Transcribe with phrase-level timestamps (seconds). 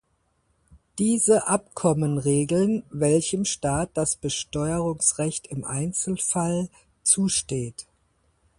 [0.97, 6.69] Diese Abkommen regeln, welchem Staat das Besteuerungsrecht im Einzelfall
[7.03, 7.85] zusteht.